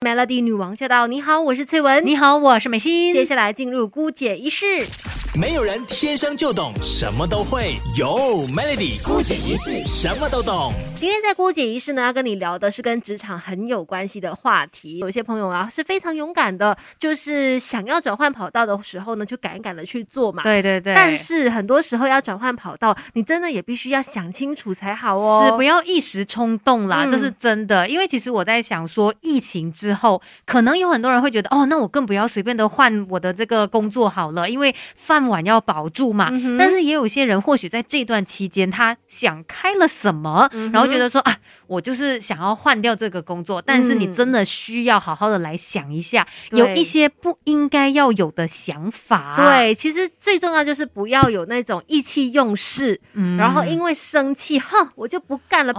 [0.00, 1.08] Melody 女王驾到！
[1.08, 2.06] 你好，我是翠文。
[2.06, 3.12] 你好，我是美心。
[3.12, 4.86] 接下来进入姑姐仪式。
[5.36, 8.08] 没有人天生就懂什么都会，有
[8.48, 10.72] Melody 姑姐仪式什么都懂。
[10.96, 14.98] 今天在姑姐仪式呢，要跟你聊的是跟职场很有关系的话题。
[14.98, 20.42] 有些朋友啊是非常勇敢的，就是想要转换跑道的时候呢，就敢敢的去做嘛。
[20.42, 20.92] 对对对。
[20.94, 25.44] 但是很多时候要转换跑道，你真的也必须要想清楚才好哦。
[25.46, 27.86] 是，不要一时冲动啦，这是真的。
[27.88, 36.30] 因为其实我在想说，疫情之后，可能有很多人会觉得，哦，那我更不要随便的换我的这个工作好了，因为饭碗要保住嘛。
[36.58, 41.34] 但是也有些人或许在这段期间，他想开了什么，然后觉得说啊，
[41.66, 43.62] 我就是想要换掉这个工作。
[43.62, 49.34] 但是你真的需要好好的来想一下，有一些不应该要有的想法。
[49.36, 53.00] 对，其实最重要就是不要有那种意气用事，
[53.38, 55.72] 然后因为生气，哼，我就不干了，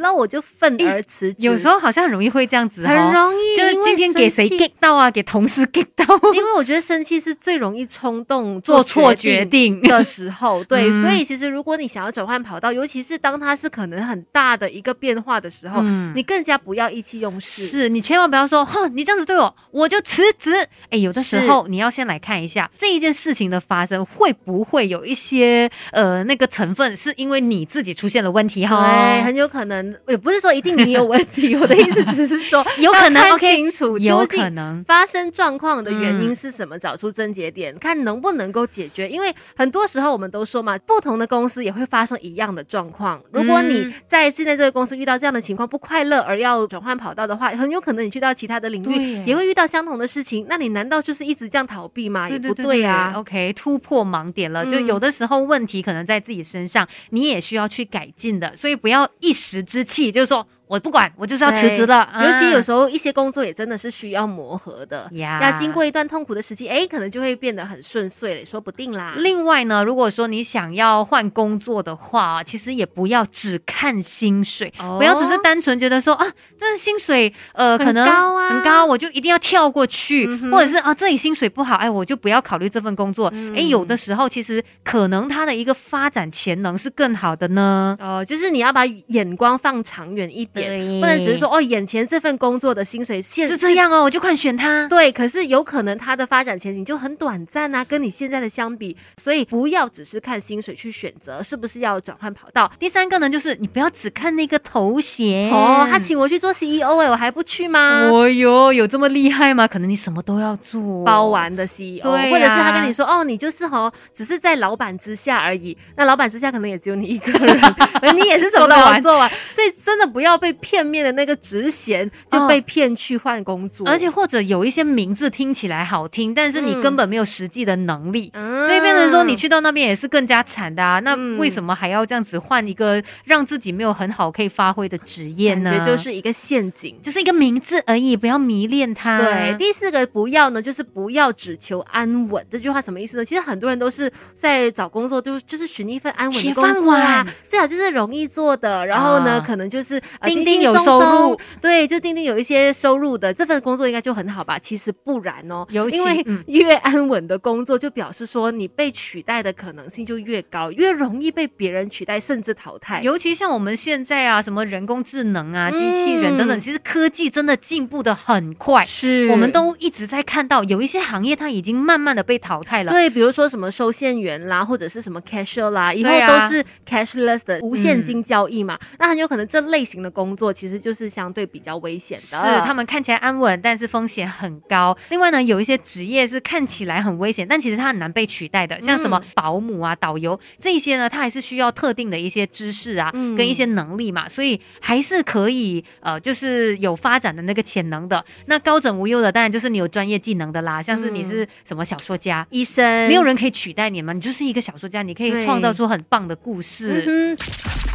[0.00, 1.46] 那我就愤而辞职。
[1.46, 6.04] 有时候好像很容易会这样子，很容易，就是今天给谁 get 到啊，给同事 get 到。
[6.34, 10.62] 因为我觉得生气是最容易冲动做错决定的时候。
[10.64, 15.82] 对，所以其实如果你想要转换跑道，尤其是当它是可能很大的一个变化的时候，
[16.14, 17.62] 你更加不要意气用事。
[17.62, 20.54] 是你千万不要说，哼，你这样子对我，我就辞职。
[20.90, 28.76] 哎，有的时候你要先来看一下这一件事情的发生，会不会有一些呃那个成分是因为你自己出现了问题哈？
[28.76, 31.54] 对，很有可能，也不是说一定你有问题。
[31.56, 39.08] 我的意思只是说， 有可能看清楚，有可能发生状况的原因是什么，找出症结点，看能不能够解决。
[39.08, 43.22] 因为很多时候我们都说嘛，不同的公司也会发生一样的状况。
[43.32, 50.46] 如果你在现在这个公司遇到这样的情况不快乐，而要转换跑道的话，很有可能你去到其他的领域也会遇到相同的事情。
[50.48, 52.28] 那你难道就是一直这样逃避吗？
[52.28, 53.12] 也不对啊。
[53.16, 58.54] OK，突破盲点了，就有的时候问题可能在自己身上，你也需要去改进的。
[58.54, 60.46] 所以不要一时之气，就是说。
[60.68, 62.08] 我不管，我就是要辞职了。
[62.22, 69.14] 尤其有时候一些工作也真的是需要磨合的，要经过一段痛苦的时期，哎，可能就会变得很顺遂了，说不定啦。
[69.16, 76.26] 另外呢，如果说你想要换工作的话，其实也不要只看薪水，不要只是单纯觉得说啊，
[76.58, 83.32] 这薪水呃可能高啊很高，我就一定要跳过去，或者是啊这里薪水不好，哎，我就不要考虑这份工作。
[83.56, 87.96] 哎，有的时候其实可能他的一个发展潜能是更好的呢。
[87.98, 90.57] 哦，就是你要把眼光放长远一点。
[91.00, 94.86] 不能只是说哦，眼前这份工作的薪水现是这样哦，我就快选他。
[94.88, 102.70] 对，可是有可能他的发展前景就很短暂啊，跟你现在的相比，所以不要只是看薪水去选择是不是要转换跑道。
[102.78, 108.08] 第三个呢，就是你不要只看那个头衔哦，他请我去做 CEO 哎，我还不去吗？
[108.10, 109.66] 哦哟，有这么厉害吗？
[109.66, 115.76] 可能你什么都要做，包完的 CEO，对，或者是他跟你说哦，你就是哦，只是在老板之下而已。
[115.96, 117.60] 那老板之下可能也只有你一个人，
[118.16, 120.88] 你也是什么都要做完，所以真的不要被骗。
[120.88, 130.98] 面的那个职衔就被骗去换工作，而且或者有一些名字听起来好听，但是你根本没有实际的能力，所以变成说你去到那边也是更加惨的啊！
[131.00, 135.70] 那为什么还要这样子换一个让自己没有很好可以发挥的职业呢？
[135.70, 139.18] 感觉就是一个陷阱，就是一个名字而已，不要迷恋它。
[139.18, 142.42] 对，第四个不要呢，就是不要只求安稳。
[142.48, 143.24] 这句话什么意思呢？
[143.24, 150.00] 其实很多人都是在找工作，就就是寻一份安稳的工作啊，最好就是容易做的，然后呢，可能就是
[150.44, 150.78] 钉钉有。
[150.78, 154.58] 收入对，就钉钉有一些收入的这份工作应该就很好吧？
[154.58, 163.00] 其实不然哦，因为越安稳的工作，就表示说你被取代的可能性就越高，越容易被别人取代甚至淘汰。
[163.02, 172.92] 尤其像我们现在啊，什么人工智能啊、机器人等等，其实科技真的进步的很快，是我们都一直在看到有一些行业它已经慢慢的被淘汰了。
[172.92, 180.78] 对，比如说什么收线员啦，或者是什么 cashier 啦，以后都是 cashless 的无现金交易嘛，那很有可能这类型的工作其实。
[180.78, 184.96] 就是相对比较危险的，是他们看起来安稳，但是风险很高。
[185.10, 198.24] 另外呢，有一些职业是看起来很危险，但其实它很难被取代的，像什么保姆啊、导游这些呢，它还是需要特定的一些知识啊，跟一些能力嘛，所以还是可以呃，就是有发展的那个潜能的。
[198.46, 207.36] 那高枕无忧的，当然就是你有专业技能的啦，像是你是什么小说家、医生，没有人可以取代你嘛，你就是一个小说家，你可以创造出很棒的故事。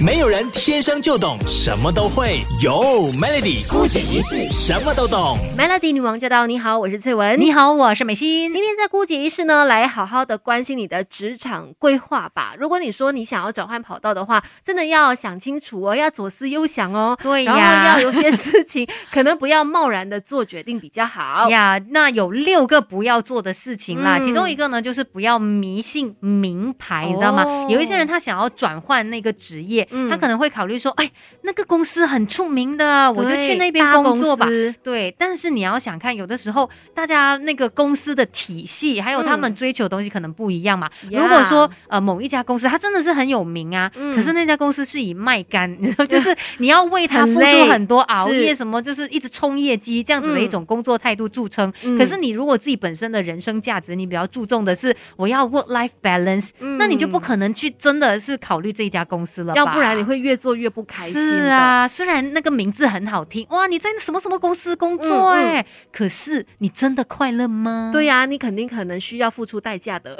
[0.03, 2.41] 没有人天生就懂什么都会。
[2.61, 2.73] 有
[3.13, 6.45] Melody 姑姐一世什么都懂，Melody 女王驾到！
[6.45, 7.39] 你好，我是翠文。
[7.39, 8.51] 你好，我是美心。
[8.51, 12.53] 今天在姑姐一世呢，来好好的关心你的职场规划吧。
[12.59, 17.17] 如果你说你想要转换跑道的话，真的要想清楚哦，要左思右想哦。
[17.23, 21.79] 对呀，然后要有些事情可能不要贸然的做决定比较好 呀。
[21.91, 27.67] 那有六个不要做的事情啦，其中一个呢就是不要迷信名牌，你知道吗？
[27.69, 30.09] 有一些人他想要转换那个职业，嗯。
[30.09, 31.09] 他可能会考虑说，哎，
[31.43, 34.47] 那个公司很出名的，我就去那边工作吧。
[34.83, 40.89] 对，但是你要想看，有的时候大家那个公司的体系，还有他们追求的东西可能不一样嘛。
[41.09, 44.15] 呀如果说呃某一家公司它真的是很有名啊，嗯。
[44.15, 45.69] 可是那家公司是以卖干，
[46.09, 51.71] 就是 你要为他付出很多熬夜什么，就是一直冲业绩这样子的一种工作态度著称。
[51.83, 51.97] 嗯。
[51.97, 56.49] 可是你如果自己本身的人生价值，你比较注重的是我要 work life balance，、
[56.79, 61.35] 那你就不可能去真的是考虑这一家公司了吧，要不然你会越做越不开心是。
[61.49, 67.89] 啊，虽然那个名字很好听，哇，你在什么什么公司工作嗯嗯哎、可是你真的快乐吗？
[67.93, 70.15] 对呀、你肯定可能需要付出代价的。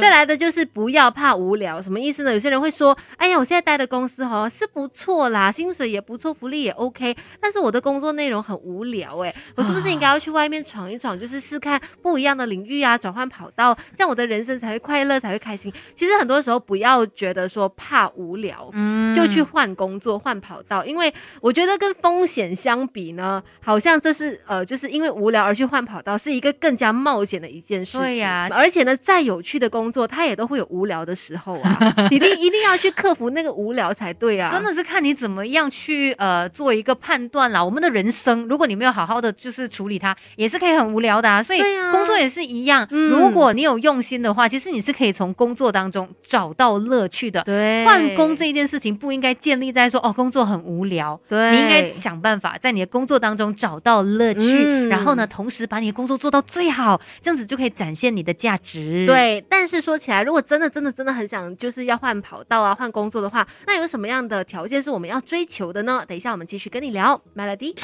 [0.00, 2.32] 再来的就是不要怕无聊，什么意思呢？
[2.32, 15.72] 有些人会说：“哎呀，我现在待的公司哦是不错啦，薪水也不错，福利也 OK，但是我的工作内容很无聊哎，我是不是应该要去外面闯一闯，就是试看不一样的领域啊，转换跑道，这样我的人生才会快乐，才会开心。
[15.96, 28.00] 其实很多时候不要觉得说怕无聊，嗯就去换工作、换跑道，因为我觉得跟风险相比呢，好像这是呃，就是因为无聊而去换跑道，是一个更加冒险的一件事情。
[28.00, 31.78] 对呀而且呢，再有趣的工作，它也都会有无聊的时候啊，
[32.10, 34.50] 一定一定要去克服那个无聊才对啊。
[34.52, 37.64] 真的是看你怎么样去呃做一个判断啦。
[37.64, 41.42] 我们的人生，如果你没有好好的就是处理它，也是可以很无聊的啊。
[41.42, 41.60] 所以
[41.90, 47.42] 工作也是一样，嗯如果你有用心的话，其实你是可以从工作当中找到乐趣的。
[47.42, 66.04] 对换工这一件事情不应该建立在说哦工作很无聊，对你应该想办法在你的工作当中找到乐趣，嗯然后呢，同时把你的工作做到最好，这样子就可以展现你的价值。，对，但是说起来，如果真的真的真的很想就是要换跑道啊、换工作的话，那有什么样的条件是我们要追求的呢？
[66.06, 67.74] 等一下我们继续跟你聊，Melody。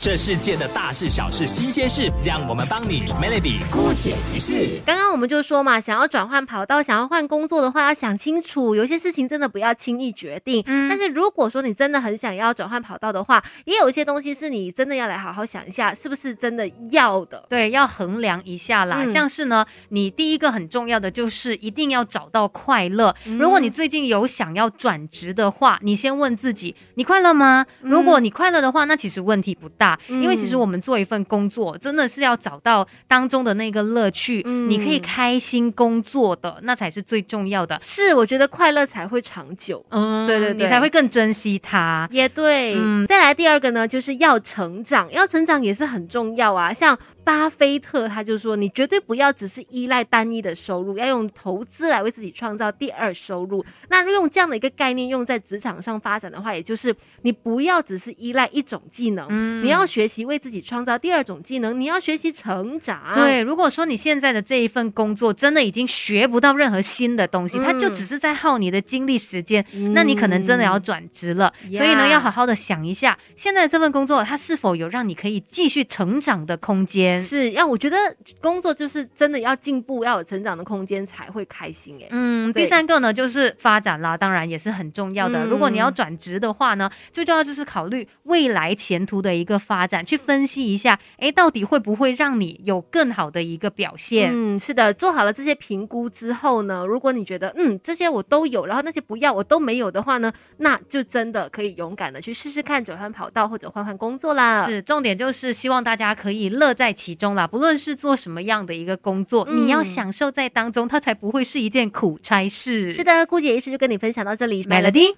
[0.00, 4.78] 这世界的大事小事新鲜事，让我们帮你 Melody 姑解一试。
[4.86, 10.62] 刚刚我们就说嘛，想要转换跑道、想要换工作的话，要想清楚，有些事情真的不要轻易决定。
[10.66, 17.44] 嗯但是如果说你真的很想要转换跑道的话，也有一些东西是你真的要来好好想一下，是不是真的要的？
[17.48, 19.04] 对，要衡量一下啦。
[19.04, 23.14] 嗯像是呢，你第一个很重要的就是一定要找到快乐。
[23.38, 27.64] 如果你最近有想要转职的话，你先问自己，你快乐吗？
[27.80, 37.78] 如果你快乐的话，那其实问题不大，嗯因为其实我们做一份工作，真的是要找到当中的那个乐趣，嗯你可以开心工作的，那才是最重要的。
[37.80, 39.84] 是，我觉得快乐才会长久。
[39.90, 42.08] 嗯对对对你才会更珍惜它。
[42.10, 46.72] 也对，嗯再来第二个呢，就是要成长，要成长也是很重要啊。
[46.72, 53.62] 像巴菲特他就说，你绝对不要只是依赖单一的收入，要用投资来为自己创造第二收入。
[53.90, 63.12] 那用这样的一个概念用在职场上发展的话，也就是你不要只是依赖一种技能，嗯你要学习为自己创造第二种技能，你要学习成长。
[63.12, 71.52] 对，如果说你现在的这一份工作真的已经学不到任何新的东西，它就嗯只是在耗你的精力时间，那你可能真的要转职了。
[71.72, 77.17] 呀所以呢，要好好的想一下，现在的这份工作它是否有让你可以继续成长的空间。
[77.20, 77.96] 是要我觉得
[78.40, 85.44] 工作就是真的要进步，要有成长的空间才会开心哎、嗯，第三个呢就是发展啦，当然也是很重要的。
[85.44, 94.30] 嗯如果你要转职的话呢，最重要就是考虑未来前途的一个发展，去分析一下，哎，到底会不会让你有更好的一个表现。
[94.32, 104.66] 嗯，是的，做好了这些评估之后呢，如果你觉得嗯这些我都有，然后那些不要我都没有的话呢，那就真的可以勇敢的去试试看转换跑道或者换换工作啦。
[104.66, 107.46] 是，重点就是希望大家可以乐在其中啦。
[107.46, 112.92] 不论是做什么样的一个工作，嗯你要享受在当中，它才不会是一件苦差事。
[112.92, 115.06] 是的，顾姐一直就跟你分享到这里 Melody。